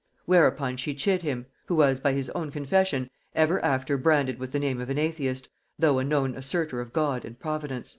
[0.25, 4.57] Whereupon she chid him, who was, by his own confession, ever after branded with the
[4.57, 7.89] name of an atheist, though a known assertor of God and providence."